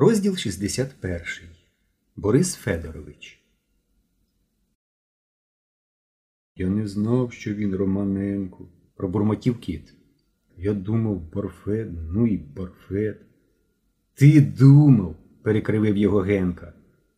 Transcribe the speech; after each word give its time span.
Розділ 0.00 0.36
61. 0.36 1.20
Борис 2.16 2.54
Федорович. 2.54 3.40
Я 6.56 6.68
не 6.68 6.88
знав, 6.88 7.32
що 7.32 7.54
він 7.54 7.76
Романенко. 7.76 8.68
Пробурмотів 8.96 9.58
кіт. 9.58 9.94
Я 10.56 10.74
думав, 10.74 11.32
Барфет, 11.34 11.88
ну 12.12 12.26
і 12.26 12.36
Барфет. 12.36 13.20
Ти 14.14 14.40
думав, 14.40 15.16
перекривив 15.42 15.96
його 15.96 16.18
Генка. 16.18 16.72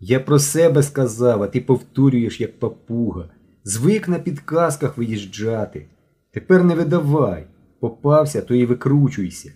Я 0.00 0.20
про 0.20 0.38
себе 0.38 0.82
сказав, 0.82 1.42
а 1.42 1.46
ти 1.46 1.60
повторюєш, 1.60 2.40
як 2.40 2.58
папуга. 2.58 3.30
Звик 3.64 4.08
на 4.08 4.18
підказках 4.18 4.98
виїжджати. 4.98 5.86
Тепер 6.30 6.64
не 6.64 6.74
видавай. 6.74 7.46
Попався, 7.80 8.42
то 8.42 8.54
і 8.54 8.66
викручуйся. 8.66 9.52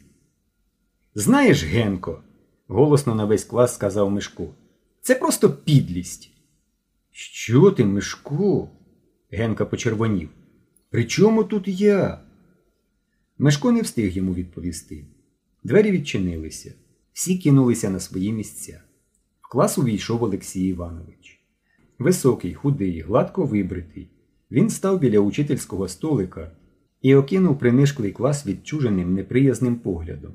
Знаєш, 1.15 1.65
Генко, 1.65 2.23
голосно 2.69 3.15
на 3.15 3.25
весь 3.25 3.45
клас 3.45 3.75
сказав 3.75 4.11
Мишко. 4.11 4.55
Це 5.01 5.15
просто 5.15 5.51
підлість. 5.51 6.31
Що 7.11 7.71
ти, 7.71 7.85
Мишко? 7.85 8.69
Генка 9.31 9.65
почервонів. 9.67 10.29
При 10.91 11.05
чому 11.05 11.45
тут 11.45 11.69
я? 11.69 12.21
Мишко 13.39 13.73
не 13.73 13.81
встиг 13.81 14.17
йому 14.17 14.35
відповісти. 14.35 15.05
Двері 15.65 15.91
відчинилися. 15.91 16.75
Всі 17.13 17.39
кинулися 17.39 17.91
на 17.91 18.01
свої 18.01 18.33
місця. 18.33 18.83
В 19.41 19.49
клас 19.49 19.79
увійшов 19.79 20.23
Олексій 20.23 20.69
Іванович. 20.69 21.41
Високий, 21.99 22.55
худий, 22.55 23.01
гладко 23.01 23.45
вибритий. 23.45 24.09
Він 24.51 24.71
став 24.71 24.99
біля 24.99 25.21
учительського 25.21 25.89
столика 25.89 26.53
і 27.03 27.15
окинув 27.15 27.59
принишклий 27.59 28.13
клас 28.13 28.47
відчуженим 28.47 29.15
неприязним 29.15 29.77
поглядом. 29.77 30.33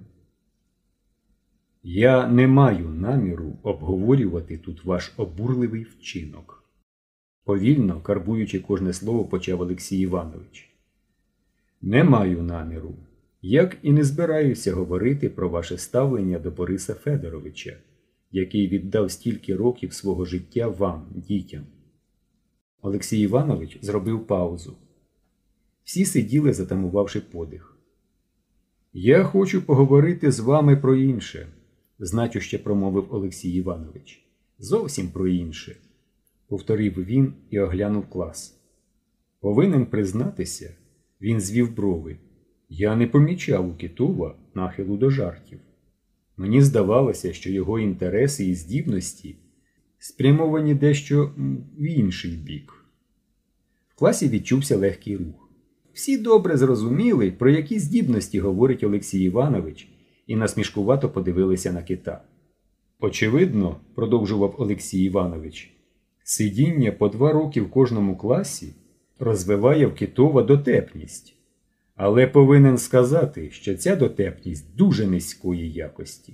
Я 1.85 2.27
не 2.27 2.47
маю 2.47 2.89
наміру 2.89 3.57
обговорювати 3.63 4.57
тут 4.57 4.85
ваш 4.85 5.13
обурливий 5.17 5.83
вчинок. 5.83 6.63
Повільно, 7.43 8.01
карбуючи 8.01 8.59
кожне 8.59 8.93
слово, 8.93 9.25
почав 9.25 9.61
Олексій 9.61 9.99
Іванович. 9.99 10.69
Не 11.81 12.03
маю 12.03 12.43
наміру, 12.43 12.95
як 13.41 13.77
і 13.81 13.91
не 13.91 14.03
збираюся 14.03 14.73
говорити 14.73 15.29
про 15.29 15.49
ваше 15.49 15.77
ставлення 15.77 16.39
до 16.39 16.51
Бориса 16.51 16.93
Федоровича, 16.93 17.77
який 18.31 18.67
віддав 18.67 19.11
стільки 19.11 19.55
років 19.55 19.93
свого 19.93 20.25
життя 20.25 20.67
вам, 20.67 21.05
дітям. 21.15 21.63
Олексій 22.81 23.19
Іванович 23.21 23.77
зробив 23.81 24.27
паузу. 24.27 24.77
Всі 25.83 26.05
сиділи, 26.05 26.53
затамувавши 26.53 27.19
подих. 27.19 27.77
Я 28.93 29.23
хочу 29.23 29.61
поговорити 29.61 30.31
з 30.31 30.39
вами 30.39 30.77
про 30.77 30.95
інше, 30.95 31.47
значуще 31.99 32.57
промовив 32.57 33.07
Олексій 33.09 33.53
Іванович. 33.53 34.25
Зовсім 34.59 35.07
про 35.07 35.27
інше, 35.27 35.75
повторив 36.47 36.93
він 36.93 37.33
і 37.49 37.59
оглянув 37.59 38.09
клас. 38.09 38.59
Повинен 39.39 39.85
признатися, 39.85 40.75
він 41.21 41.41
звів 41.41 41.75
брови. 41.75 42.17
Я 42.69 42.95
не 42.95 43.07
помічав 43.07 43.69
у 43.69 43.73
Китова 43.73 44.35
нахилу 44.53 44.97
до 44.97 45.09
жартів. 45.09 45.59
Мені 46.37 46.61
здавалося, 46.61 47.33
що 47.33 47.51
його 47.51 47.79
інтереси 47.79 48.45
і 48.45 48.55
здібності 48.55 49.35
спрямовані 49.99 50.73
дещо 50.73 51.31
в 51.77 51.83
інший 51.83 52.31
бік. 52.31 52.85
В 53.89 53.95
класі 53.95 54.29
відчувся 54.29 54.77
легкий 54.77 55.17
рух. 55.17 55.49
Всі 55.93 56.17
добре 56.17 56.57
зрозуміли, 56.57 57.31
про 57.31 57.49
які 57.49 57.79
здібності 57.79 58.39
говорить 58.39 58.83
Олексій 58.83 59.23
Іванович, 59.23 59.87
і 60.27 60.35
насмішкувато 60.35 61.09
подивилися 61.09 61.71
на 61.71 61.81
кита. 61.81 62.21
Очевидно, 62.99 63.75
продовжував 63.95 64.55
Олексій 64.57 65.03
Іванович, 65.03 65.73
сидіння 66.23 66.91
по 66.91 67.09
два 67.09 67.31
роки 67.31 67.61
в 67.61 67.71
кожному 67.71 68.17
класі 68.17 68.73
розвиває 69.19 69.87
в 69.87 69.95
китова 69.95 70.43
дотепність. 70.43 71.35
Але 71.95 72.27
повинен 72.27 72.77
сказати, 72.77 73.51
що 73.51 73.75
ця 73.75 73.95
дотепність 73.95 74.75
дуже 74.75 75.07
низької 75.07 75.71
якості. 75.71 76.33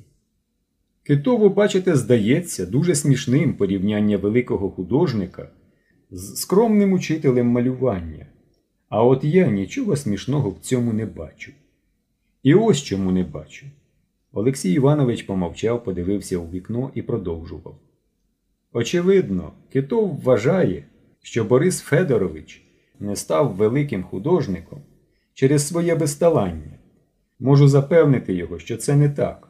Китову, 1.04 1.50
бачите, 1.50 1.96
здається, 1.96 2.66
дуже 2.66 2.96
смішним 2.96 3.54
порівняння 3.54 4.18
великого 4.18 4.70
художника 4.70 5.50
з 6.12 6.36
скромним 6.36 6.94
учителем 6.94 7.48
малювання. 7.48 8.26
А 8.90 9.04
от 9.04 9.24
я 9.24 9.48
нічого 9.48 9.96
смішного 9.96 10.50
в 10.50 10.60
цьому 10.60 10.94
не 10.94 11.06
бачу. 11.06 11.52
І 12.44 12.54
ось 12.54 12.84
чому 12.84 13.12
не 13.12 13.24
бачу. 13.24 13.66
Олексій 14.34 14.74
Іванович 14.74 15.24
помовчав, 15.24 15.84
подивився 15.84 16.38
у 16.38 16.50
вікно 16.50 16.92
і 16.96 17.02
продовжував. 17.02 17.76
Очевидно, 18.74 19.54
Китов 19.74 20.22
вважає, 20.22 20.84
що 21.22 21.44
Борис 21.44 21.82
Федорович 21.82 22.62
не 23.00 23.16
став 23.16 23.56
великим 23.56 24.04
художником 24.04 24.82
через 25.34 25.68
своє 25.68 25.96
безталання. 25.96 26.80
Можу 27.40 27.68
запевнити 27.68 28.34
його, 28.34 28.60
що 28.60 28.78
це 28.78 28.96
не 28.96 29.10
так. 29.10 29.50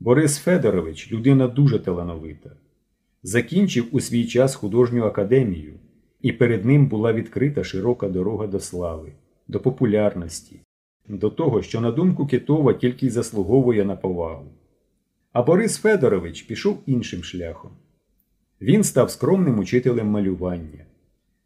Борис 0.00 0.38
Федорович 0.38 1.12
людина 1.12 1.48
дуже 1.48 1.78
талановита. 1.78 2.50
Закінчив 3.22 3.86
у 3.92 4.00
свій 4.00 4.26
час 4.26 4.54
художню 4.54 5.04
академію, 5.04 5.74
і 6.20 6.32
перед 6.32 6.64
ним 6.64 6.86
була 6.86 7.12
відкрита 7.12 7.64
широка 7.64 8.08
дорога 8.08 8.46
до 8.46 8.60
слави, 8.60 9.12
до 9.48 9.60
популярності, 9.60 10.60
до 11.08 11.30
того, 11.30 11.62
що, 11.62 11.80
на 11.80 11.90
думку 11.90 12.26
Китова, 12.26 12.74
тільки 12.74 13.06
й 13.06 13.10
заслуговує 13.10 13.84
на 13.84 13.96
повагу. 13.96 14.46
А 15.32 15.42
Борис 15.42 15.76
Федорович 15.78 16.42
пішов 16.42 16.82
іншим 16.86 17.24
шляхом. 17.24 17.70
Він 18.60 18.84
став 18.84 19.10
скромним 19.10 19.58
учителем 19.58 20.06
малювання, 20.06 20.84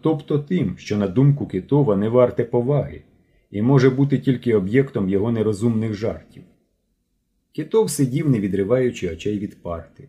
тобто 0.01 0.39
тим, 0.39 0.75
що, 0.79 0.97
на 0.97 1.09
думку 1.09 1.47
Китова, 1.47 1.97
не 1.97 2.09
варте 2.09 2.45
поваги 2.45 3.03
і 3.51 3.63
може 3.63 3.91
бути 3.91 4.19
тільки 4.19 4.55
об'єктом 4.55 5.09
його 5.09 5.33
нерозумних 5.33 5.95
жартів. 5.95 6.43
Китов 7.53 7.91
сидів, 7.91 8.31
не 8.31 8.41
відриваючи 8.41 9.13
очей 9.13 9.39
від 9.39 9.63
парти. 9.63 10.09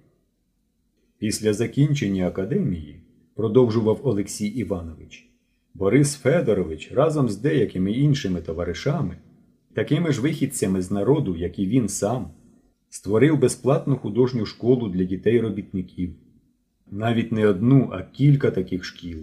Після 1.17 1.53
закінчення 1.53 2.27
академії, 2.27 3.01
продовжував 3.35 3.99
Олексій 4.03 4.47
Іванович, 4.47 5.29
Борис 5.73 6.15
Федорович 6.15 6.91
разом 6.91 7.29
з 7.29 7.37
деякими 7.37 7.91
іншими 7.91 8.41
товаришами, 8.41 9.17
такими 9.75 10.11
ж 10.11 10.21
вихідцями 10.21 10.81
з 10.81 10.91
народу, 10.91 11.35
як 11.35 11.59
і 11.59 11.67
він 11.67 11.89
сам, 11.89 12.31
створив 12.89 13.39
безплатну 13.39 13.95
художню 13.95 14.45
школу 14.45 14.89
для 14.89 15.03
дітей-робітників. 15.03 16.15
Навіть 16.91 17.31
не 17.31 17.47
одну, 17.47 17.89
а 17.93 18.03
кілька 18.03 18.51
таких 18.51 18.83
шкіл. 18.83 19.19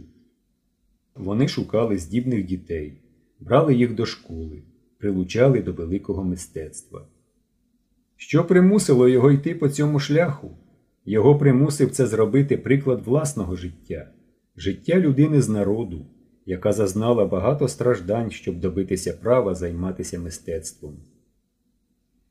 Вони 1.15 1.49
шукали 1.49 1.99
здібних 1.99 2.45
дітей, 2.45 3.03
брали 3.41 3.75
їх 3.75 3.95
до 3.95 4.07
школи, 4.07 4.63
прилучали 4.99 5.63
до 5.63 5.73
великого 5.73 6.25
мистецтва. 6.25 7.07
Що 8.17 8.45
примусило 8.45 9.09
його 9.09 9.31
йти 9.31 9.55
по 9.55 9.69
цьому 9.69 9.99
шляху? 9.99 10.51
Його 11.07 11.39
примусив 11.39 11.91
це 11.91 12.07
зробити 12.07 12.57
приклад 12.57 13.03
власного 13.07 13.57
життя, 13.57 14.11
життя 14.57 15.01
людини 15.01 15.43
з 15.43 15.49
народу, 15.49 16.07
яка 16.47 16.73
зазнала 16.73 17.27
багато 17.27 17.69
страждань, 17.69 18.31
щоб 18.31 18.61
добитися 18.61 19.13
права 19.13 19.55
займатися 19.55 20.19
мистецтвом. 20.19 20.97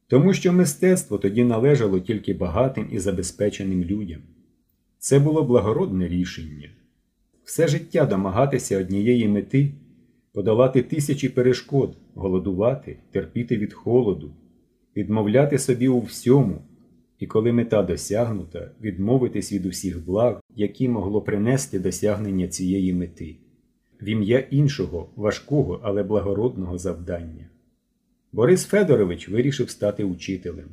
Тому 0.07 0.33
що 0.33 0.53
мистецтво 0.53 1.17
тоді 1.17 1.44
належало 1.44 1.99
тільки 1.99 2.33
багатим 2.33 2.88
і 2.91 2.99
забезпеченим 2.99 3.83
людям. 3.83 4.22
Це 4.97 5.19
було 5.19 5.44
благородне 5.44 6.07
рішення. 6.07 6.69
Все 7.44 7.67
життя 7.67 8.05
домагатися 8.05 8.79
однієї 8.79 9.27
мети, 9.27 9.72
подолати 10.33 10.81
тисячі 10.81 11.29
перешкод, 11.29 11.97
голодувати, 12.16 12.97
терпіти 13.11 13.58
від 13.58 13.73
холоду, 13.73 14.31
відмовляти 14.96 15.58
собі 15.58 15.87
у 15.87 15.99
всьому, 15.99 16.61
і 17.19 17.28
коли 17.28 17.52
мета 17.52 17.84
досягнута, 17.84 18.72
відмовитись 18.81 19.53
від 19.53 19.66
усіх 19.66 20.05
благ, 20.05 20.41
які 20.55 20.90
могло 20.90 21.22
принести 21.22 21.79
досягнення 21.79 22.47
цієї 22.47 22.93
мети, 22.93 23.35
в 24.01 24.05
ім'я 24.05 24.39
іншого, 24.39 25.09
важкого, 25.15 25.79
але 25.83 26.03
благородного 26.03 26.77
завдання. 26.77 27.49
Борис 28.31 28.65
Федорович 28.65 29.29
вирішив 29.29 29.69
стати 29.69 30.03
учителем. 30.03 30.67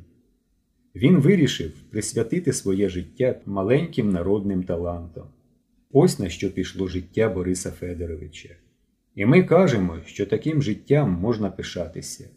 Він 0.95 1.17
вирішив 1.17 1.71
присвятити 1.71 2.53
своє 2.53 2.89
життя 2.89 3.35
маленьким 3.45 4.11
народним 4.11 4.63
талантам. 4.63 5.27
Ось 5.91 6.19
на 6.19 6.29
що 6.29 6.51
пішло 6.51 6.87
життя 6.87 7.29
Бориса 7.29 7.71
Федоровича. 7.71 8.49
І 9.15 9.25
ми 9.25 9.43
кажемо, 9.43 9.97
що 10.05 10.25
таким 10.25 10.61
життям 10.61 11.11
можна 11.11 11.49
пишатися. 11.49 12.29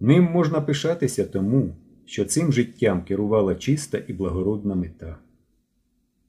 Ним 0.00 0.24
можна 0.24 0.60
пишатися 0.60 1.24
тому, 1.24 1.76
що 2.04 2.24
цим 2.24 2.52
життям 2.52 3.04
керувала 3.04 3.54
чиста 3.54 4.02
і 4.08 4.12
благородна 4.12 4.74
мета. 4.74 5.18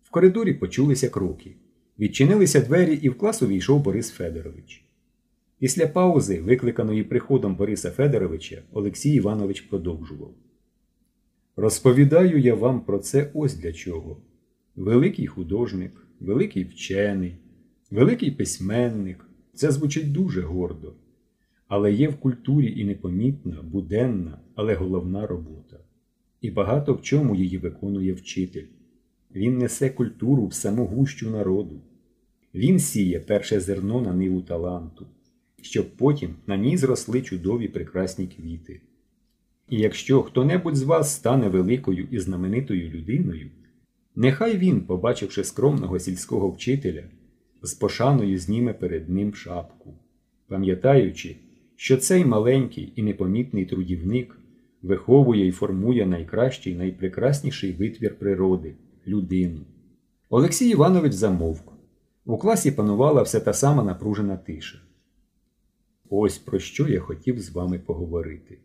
В 0.03 0.09
коридорі 0.09 0.53
почулися 0.53 1.09
кроки. 1.09 1.55
Відчинилися 1.99 2.59
двері, 2.59 2.93
і 3.01 3.09
в 3.09 3.17
клас 3.17 3.41
увійшов 3.41 3.83
Борис 3.83 4.11
Федорович. 4.11 4.83
Після 5.59 5.87
паузи, 5.87 6.41
викликаної 6.41 7.03
приходом 7.03 7.55
Бориса 7.55 7.91
Федоровича, 7.91 8.61
Олексій 8.71 9.13
Іванович 9.13 9.61
продовжував. 9.61 10.33
Розповідаю 11.55 12.39
я 12.39 12.55
вам 12.55 12.81
про 12.81 12.99
це 12.99 13.31
ось 13.33 13.55
для 13.55 13.73
чого. 13.73 14.17
Великий 14.75 15.27
художник, 15.27 16.07
великий 16.19 16.63
вчений, 16.63 17.35
великий 17.91 18.31
письменник 18.31 19.25
це 19.53 19.71
звучить 19.71 20.11
дуже 20.11 20.41
гордо. 20.41 20.93
Але 21.67 21.93
є 21.93 22.09
в 22.09 22.15
культурі 22.15 22.79
і 22.79 22.85
непомітна, 22.85 23.61
буденна, 23.63 24.39
але 24.55 24.75
головна 24.75 25.27
робота. 25.27 25.77
І 26.41 26.51
багато 26.51 26.93
в 26.93 27.01
чому 27.01 27.35
її 27.35 27.57
виконує 27.57 28.13
вчитель. 28.13 28.65
Він 29.35 29.57
несе 29.57 29.89
культуру 29.89 30.47
в 30.47 30.53
саму 30.53 30.85
гущу 30.85 31.29
народу. 31.29 31.81
Він 32.55 32.79
сіє 32.79 33.19
перше 33.19 33.59
зерно 33.59 34.01
на 34.01 34.13
ниву 34.13 34.41
таланту, 34.41 35.07
щоб 35.61 35.97
потім 35.97 36.35
на 36.47 36.57
ній 36.57 36.77
зросли 36.77 37.21
чудові 37.21 37.67
прекрасні 37.67 38.27
квіти. 38.27 38.81
І 39.69 39.77
якщо 39.77 40.21
хто-небудь 40.21 40.75
з 40.75 40.83
вас 40.83 41.15
стане 41.15 41.49
великою 41.49 42.07
і 42.11 42.19
знаменитою 42.19 42.89
людиною, 42.89 43.49
нехай 44.15 44.57
він, 44.57 44.81
побачивши 44.81 45.43
скромного 45.43 45.99
сільського 45.99 46.49
вчителя, 46.49 47.03
з 47.61 47.73
пошаною 47.73 48.37
зніме 48.37 48.73
перед 48.73 49.09
ним 49.09 49.33
шапку, 49.33 49.93
пам'ятаючи, 50.47 51.35
що 51.75 51.97
цей 51.97 52.25
маленький 52.25 52.93
і 52.95 53.03
непомітний 53.03 53.65
трудівник 53.65 54.39
виховує 54.81 55.47
і 55.47 55.51
формує 55.51 56.05
найкращий, 56.05 56.75
найпрекрасніший 56.75 57.71
витвір 57.73 58.19
природи 58.19 58.75
людину. 59.07 59.59
Олексій 60.29 60.69
Іванович 60.69 61.13
замовк. 61.13 61.78
У 62.29 62.37
класі 62.37 62.71
панувала 62.71 63.21
все 63.21 63.39
та 63.39 63.53
сама 63.53 63.83
напружена 63.83 64.37
тиша. 64.37 64.81
Ось 66.09 66.37
про 66.37 66.59
що 66.59 66.87
я 66.87 66.99
хотів 66.99 67.41
з 67.41 67.49
вами 67.49 67.79
поговорити, 67.79 68.59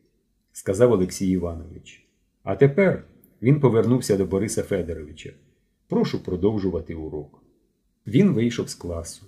сказав 0.53 0.93
Олексій 0.93 1.31
Іванович. 1.31 2.07
А 2.43 2.57
тепер 2.57 3.05
він 3.43 3.61
повернувся 3.61 4.17
до 4.17 4.27
Бориса 4.27 4.63
Федоровича. 4.63 5.33
Прошу 5.89 6.25
продовжувати 6.25 6.95
урок. 6.95 7.43
Він 8.07 8.33
вийшов 8.33 8.69
з 8.69 8.75
класу. 8.75 9.27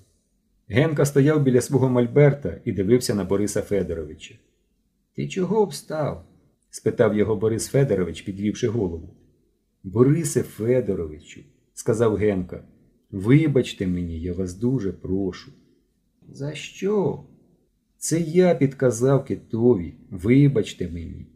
Генка 0.68 1.04
стояв 1.04 1.42
біля 1.42 1.60
свого 1.60 1.88
мольберта 1.88 2.60
і 2.64 2.72
дивився 2.72 3.14
на 3.14 3.24
Бориса 3.24 3.62
Федоровича. 3.62 4.34
Ти 5.14 5.28
чого 5.28 5.64
встав? 5.64 6.24
спитав 6.70 7.16
його 7.16 7.36
Борис 7.36 7.68
Федорович, 7.68 8.22
підвівши 8.22 8.68
голову. 8.68 9.14
Борисе 9.82 10.42
Федоровичу, 10.42 11.40
сказав 11.74 12.16
Генка, 12.16 12.64
вибачте 13.16 13.86
мені, 13.86 14.20
я 14.20 14.32
вас 14.32 14.54
дуже 14.54 14.92
прошу. 14.92 15.52
За 16.28 16.54
що? 16.54 17.24
Це 17.98 18.20
я 18.20 18.54
підказав 18.54 19.24
китові, 19.24 19.94
вибачте 20.10 20.88
мені. 20.88 21.26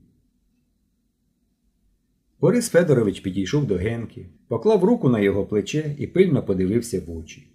Борис 2.40 2.68
Федорович 2.68 3.20
підійшов 3.20 3.66
до 3.66 3.76
Генки, 3.76 4.26
поклав 4.48 4.84
руку 4.84 5.08
на 5.08 5.20
його 5.20 5.46
плече 5.46 5.96
і 5.98 6.06
пильно 6.06 6.42
подивився 6.42 7.00
в 7.00 7.16
очі. 7.16 7.46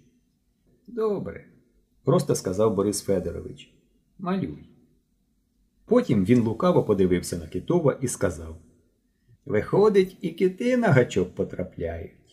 Добре, 0.86 1.44
просто 2.04 2.34
сказав 2.34 2.74
Борис 2.74 3.02
Федорович. 3.02 3.74
Малюй. 4.18 4.68
Потім 5.84 6.24
він 6.24 6.40
лукаво 6.42 6.84
подивився 6.84 7.38
на 7.38 7.46
Китова 7.46 7.98
і 8.02 8.08
сказав 8.08 8.56
Виходить, 9.44 10.18
і 10.20 10.30
кити 10.30 10.76
на 10.76 10.88
гачок 10.88 11.34
потрапляють. 11.34 12.25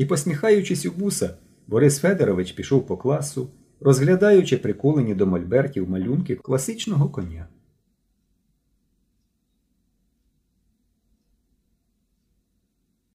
І, 0.00 0.04
посміхаючись 0.04 0.86
у 0.86 0.90
вуса, 0.90 1.34
Борис 1.66 1.98
Федорович 1.98 2.52
пішов 2.52 2.86
по 2.86 2.96
класу, 2.96 3.48
розглядаючи 3.80 4.56
приколені 4.56 5.14
до 5.14 5.26
мольбертів 5.26 5.90
малюнки 5.90 6.34
класичного 6.34 7.08
коня. 7.08 7.48